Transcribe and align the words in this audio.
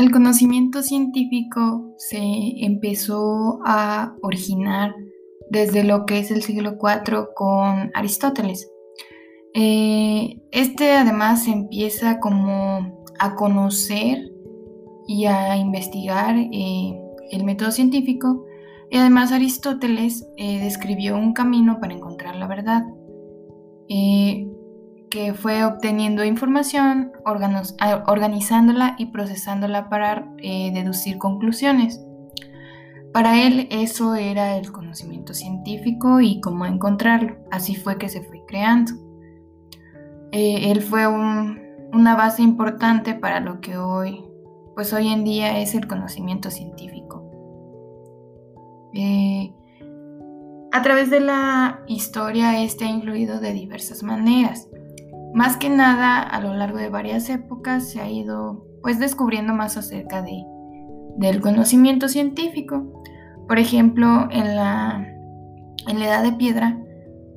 El 0.00 0.10
conocimiento 0.10 0.82
científico 0.82 1.94
se 1.98 2.16
empezó 2.64 3.60
a 3.66 4.16
originar 4.22 4.94
desde 5.50 5.84
lo 5.84 6.06
que 6.06 6.20
es 6.20 6.30
el 6.30 6.42
siglo 6.42 6.78
IV 6.80 7.34
con 7.34 7.90
Aristóteles. 7.92 8.72
Eh, 9.52 10.40
este 10.52 10.92
además 10.92 11.46
empieza 11.48 12.18
como 12.18 13.04
a 13.18 13.34
conocer 13.34 14.32
y 15.06 15.26
a 15.26 15.58
investigar 15.58 16.34
eh, 16.38 16.98
el 17.30 17.44
método 17.44 17.70
científico 17.70 18.46
y 18.90 18.96
además 18.96 19.32
Aristóteles 19.32 20.26
eh, 20.38 20.60
describió 20.60 21.14
un 21.14 21.34
camino 21.34 21.78
para 21.78 21.92
encontrar 21.92 22.36
la 22.36 22.46
verdad 22.46 22.84
que 25.10 25.34
fue 25.34 25.64
obteniendo 25.64 26.24
información, 26.24 27.12
organizándola 27.24 28.94
y 28.96 29.06
procesándola 29.06 29.88
para 29.88 30.32
eh, 30.38 30.70
deducir 30.72 31.18
conclusiones. 31.18 32.00
Para 33.12 33.44
él 33.44 33.66
eso 33.70 34.14
era 34.14 34.56
el 34.56 34.70
conocimiento 34.70 35.34
científico 35.34 36.20
y 36.20 36.40
cómo 36.40 36.64
encontrarlo. 36.64 37.36
Así 37.50 37.74
fue 37.74 37.98
que 37.98 38.08
se 38.08 38.22
fue 38.22 38.44
creando. 38.46 38.92
Eh, 40.30 40.70
él 40.70 40.80
fue 40.80 41.08
una 41.08 42.14
base 42.14 42.42
importante 42.42 43.14
para 43.14 43.40
lo 43.40 43.60
que 43.60 43.76
hoy, 43.76 44.24
pues 44.76 44.92
hoy 44.92 45.08
en 45.08 45.24
día 45.24 45.58
es 45.58 45.74
el 45.74 45.88
conocimiento 45.88 46.52
científico. 46.52 47.26
Eh, 48.94 49.52
a 50.72 50.82
través 50.82 51.10
de 51.10 51.18
la 51.18 51.80
historia 51.88 52.62
este 52.62 52.84
ha 52.84 52.88
influido 52.88 53.40
de 53.40 53.52
diversas 53.52 54.04
maneras. 54.04 54.68
Más 55.34 55.56
que 55.56 55.68
nada, 55.68 56.20
a 56.20 56.40
lo 56.40 56.54
largo 56.54 56.78
de 56.78 56.88
varias 56.88 57.28
épocas 57.30 57.88
se 57.88 58.00
ha 58.00 58.10
ido 58.10 58.66
pues 58.82 58.98
descubriendo 58.98 59.52
más 59.52 59.76
acerca 59.76 60.22
de, 60.22 60.44
del 61.16 61.40
conocimiento 61.40 62.08
científico. 62.08 63.02
Por 63.46 63.58
ejemplo, 63.58 64.28
en 64.30 64.56
la, 64.56 65.06
en 65.86 65.98
la 65.98 66.06
Edad 66.06 66.22
de 66.22 66.32
Piedra, 66.32 66.78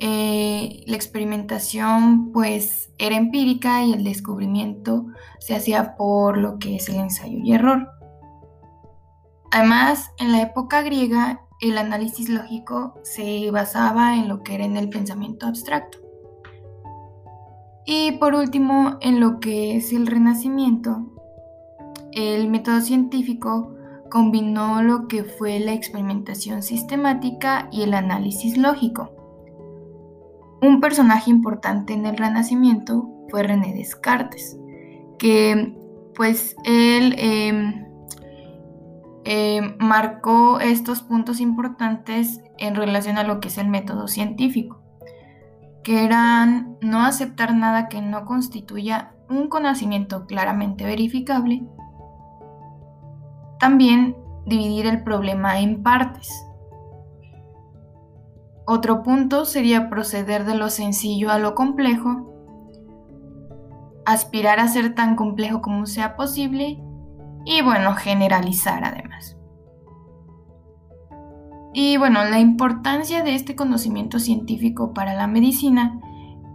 eh, 0.00 0.82
la 0.86 0.96
experimentación 0.96 2.32
pues 2.32 2.92
era 2.98 3.16
empírica 3.16 3.84
y 3.84 3.92
el 3.92 4.04
descubrimiento 4.04 5.06
se 5.38 5.54
hacía 5.54 5.94
por 5.96 6.36
lo 6.36 6.58
que 6.58 6.76
es 6.76 6.88
el 6.88 6.96
ensayo 6.96 7.38
y 7.42 7.52
error. 7.52 7.88
Además, 9.50 10.10
en 10.18 10.32
la 10.32 10.42
época 10.42 10.82
griega, 10.82 11.40
el 11.60 11.78
análisis 11.78 12.28
lógico 12.28 12.94
se 13.02 13.50
basaba 13.50 14.16
en 14.16 14.28
lo 14.28 14.42
que 14.42 14.56
era 14.56 14.64
en 14.64 14.76
el 14.76 14.88
pensamiento 14.88 15.46
abstracto. 15.46 16.03
Y 17.86 18.12
por 18.12 18.34
último, 18.34 18.96
en 19.00 19.20
lo 19.20 19.40
que 19.40 19.76
es 19.76 19.92
el 19.92 20.06
Renacimiento, 20.06 21.04
el 22.12 22.48
método 22.48 22.80
científico 22.80 23.74
combinó 24.10 24.82
lo 24.82 25.06
que 25.06 25.24
fue 25.24 25.58
la 25.58 25.72
experimentación 25.72 26.62
sistemática 26.62 27.68
y 27.70 27.82
el 27.82 27.92
análisis 27.94 28.56
lógico. 28.56 29.10
Un 30.62 30.80
personaje 30.80 31.30
importante 31.30 31.92
en 31.92 32.06
el 32.06 32.16
Renacimiento 32.16 33.10
fue 33.28 33.42
René 33.42 33.74
Descartes, 33.74 34.56
que 35.18 35.76
pues 36.14 36.56
él 36.64 37.14
em, 37.18 37.84
em, 39.24 39.76
marcó 39.78 40.60
estos 40.60 41.02
puntos 41.02 41.40
importantes 41.40 42.40
en 42.58 42.76
relación 42.76 43.18
a 43.18 43.24
lo 43.24 43.40
que 43.40 43.48
es 43.48 43.58
el 43.58 43.68
método 43.68 44.08
científico 44.08 44.80
que 45.84 46.04
eran 46.04 46.76
no 46.80 47.02
aceptar 47.02 47.54
nada 47.54 47.88
que 47.88 48.02
no 48.02 48.24
constituya 48.24 49.12
un 49.28 49.48
conocimiento 49.48 50.26
claramente 50.26 50.84
verificable. 50.84 51.62
También 53.60 54.16
dividir 54.46 54.86
el 54.86 55.04
problema 55.04 55.60
en 55.60 55.82
partes. 55.82 56.28
Otro 58.66 59.02
punto 59.02 59.44
sería 59.44 59.90
proceder 59.90 60.44
de 60.44 60.54
lo 60.54 60.70
sencillo 60.70 61.30
a 61.30 61.38
lo 61.38 61.54
complejo, 61.54 62.32
aspirar 64.06 64.58
a 64.58 64.68
ser 64.68 64.94
tan 64.94 65.16
complejo 65.16 65.60
como 65.60 65.86
sea 65.86 66.16
posible 66.16 66.82
y 67.44 67.62
bueno, 67.62 67.94
generalizar 67.94 68.84
además. 68.84 69.36
Y 71.74 71.96
bueno, 71.96 72.24
la 72.24 72.38
importancia 72.38 73.24
de 73.24 73.34
este 73.34 73.56
conocimiento 73.56 74.20
científico 74.20 74.94
para 74.94 75.14
la 75.14 75.26
medicina 75.26 76.00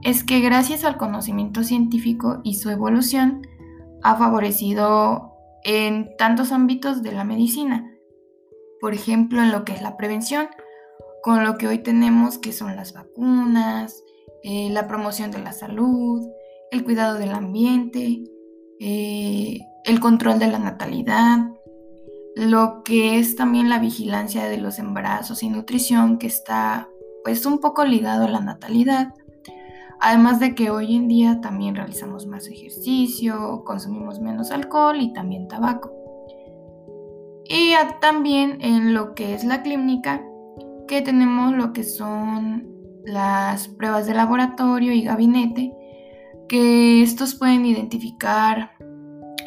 es 0.01 0.23
que 0.23 0.39
gracias 0.39 0.85
al 0.85 0.95
conocimiento 0.95 1.63
científico 1.63 2.39
y 2.45 2.55
su 2.55 2.69
evolución 2.69 3.45
ha 4.01 4.15
favorecido 4.15 5.33
en 5.65 6.15
tantos 6.17 6.53
ámbitos 6.53 7.03
de 7.03 7.11
la 7.11 7.25
medicina. 7.25 7.91
Por 8.79 8.93
ejemplo, 8.93 9.43
en 9.43 9.51
lo 9.51 9.65
que 9.65 9.73
es 9.73 9.81
la 9.81 9.97
prevención, 9.97 10.47
con 11.21 11.43
lo 11.43 11.57
que 11.57 11.67
hoy 11.67 11.79
tenemos 11.79 12.37
que 12.37 12.53
son 12.53 12.77
las 12.77 12.93
vacunas, 12.93 14.01
eh, 14.43 14.69
la 14.71 14.87
promoción 14.87 15.31
de 15.31 15.39
la 15.39 15.51
salud, 15.51 16.25
el 16.71 16.85
cuidado 16.85 17.19
del 17.19 17.31
ambiente, 17.31 18.23
eh, 18.79 19.59
el 19.83 19.99
control 19.99 20.39
de 20.39 20.47
la 20.47 20.59
natalidad, 20.59 21.39
lo 22.35 22.83
que 22.83 23.19
es 23.19 23.35
también 23.35 23.69
la 23.69 23.79
vigilancia 23.79 24.45
de 24.45 24.57
los 24.57 24.79
embarazos 24.79 25.43
y 25.43 25.49
nutrición 25.49 26.17
que 26.17 26.27
está 26.27 26.89
pues 27.23 27.45
un 27.45 27.59
poco 27.59 27.85
ligado 27.85 28.25
a 28.25 28.29
la 28.29 28.39
natalidad. 28.39 29.13
Además 29.99 30.39
de 30.39 30.55
que 30.55 30.69
hoy 30.69 30.95
en 30.95 31.07
día 31.07 31.41
también 31.41 31.75
realizamos 31.75 32.25
más 32.25 32.47
ejercicio, 32.47 33.63
consumimos 33.65 34.21
menos 34.21 34.51
alcohol 34.51 35.01
y 35.01 35.11
también 35.11 35.47
tabaco. 35.47 35.91
Y 37.45 37.73
también 37.99 38.59
en 38.61 38.93
lo 38.93 39.15
que 39.15 39.33
es 39.33 39.43
la 39.43 39.61
clínica, 39.61 40.23
que 40.87 41.01
tenemos 41.01 41.53
lo 41.53 41.73
que 41.73 41.83
son 41.83 42.67
las 43.03 43.67
pruebas 43.67 44.05
de 44.07 44.13
laboratorio 44.13 44.93
y 44.93 45.01
gabinete, 45.01 45.73
que 46.47 47.01
estos 47.01 47.35
pueden 47.35 47.65
identificar 47.65 48.71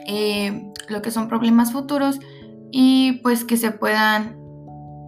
eh, 0.07 0.73
lo 0.89 1.01
que 1.01 1.11
son 1.11 1.29
problemas 1.29 1.73
futuros 1.73 2.19
y 2.73 3.21
pues 3.23 3.45
que 3.45 3.57
se 3.57 3.71
puedan 3.71 4.37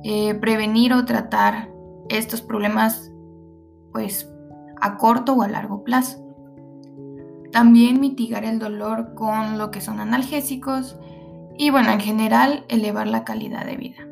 eh, 0.05 0.35
prevenir 0.35 0.93
o 0.93 1.05
tratar 1.07 1.71
estos 2.11 2.43
problemas 2.43 3.11
pues 3.91 4.31
a 4.81 4.99
corto 4.99 5.33
o 5.33 5.43
a 5.43 5.49
largo 5.49 5.83
plazo. 5.83 6.21
También 7.51 8.01
mitigar 8.01 8.45
el 8.45 8.59
dolor 8.59 9.15
con 9.15 9.59
lo 9.59 9.71
que 9.71 9.81
son 9.81 9.99
analgésicos 9.99 10.99
y 11.57 11.71
bueno, 11.71 11.91
en 11.91 12.01
general 12.01 12.65
elevar 12.69 13.07
la 13.07 13.25
calidad 13.25 13.65
de 13.65 13.77
vida. 13.77 14.07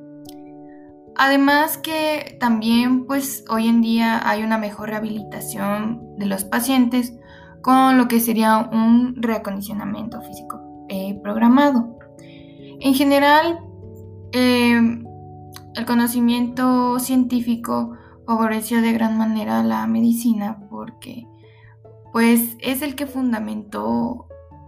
Además 1.16 1.76
que 1.76 2.38
también 2.40 3.04
pues 3.06 3.44
hoy 3.50 3.68
en 3.68 3.82
día 3.82 4.26
hay 4.26 4.42
una 4.42 4.56
mejor 4.56 4.88
rehabilitación 4.88 6.16
de 6.16 6.26
los 6.26 6.44
pacientes 6.44 7.12
con 7.60 7.98
lo 7.98 8.08
que 8.08 8.18
sería 8.18 8.58
un 8.72 9.16
reacondicionamiento 9.20 10.22
físico 10.22 10.86
eh, 10.88 11.20
programado. 11.22 11.98
En 12.84 12.94
general, 12.94 13.60
em, 14.32 15.04
el 15.76 15.86
conocimiento 15.86 16.98
científico 16.98 17.92
favoreció 18.26 18.82
de 18.82 18.92
gran 18.92 19.16
manera 19.16 19.62
la 19.62 19.86
medicina 19.86 20.58
porque 20.68 21.28
pues 22.12 22.56
es 22.58 22.82
el 22.82 22.96
que 22.96 23.06
fundamentó 23.06 24.26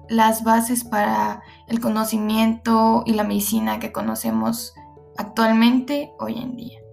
las 0.09 0.45
bases 0.45 0.85
para 0.85 1.43
el 1.67 1.81
conocimiento 1.81 3.03
y 3.05 3.15
la 3.15 3.25
medicina 3.25 3.81
que 3.81 3.91
conocemos 3.91 4.75
actualmente 5.17 6.13
hoy 6.21 6.39
en 6.39 6.55
día. 6.55 6.84